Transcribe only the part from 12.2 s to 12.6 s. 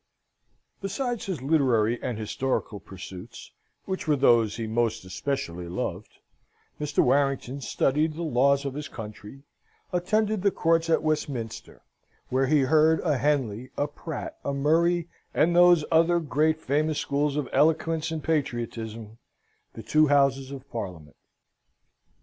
where